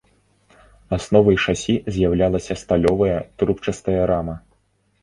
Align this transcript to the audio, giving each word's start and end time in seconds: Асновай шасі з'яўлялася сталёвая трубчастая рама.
Асновай 0.97 1.37
шасі 1.45 1.75
з'яўлялася 1.99 2.59
сталёвая 2.63 3.17
трубчастая 3.45 4.01
рама. 4.13 4.35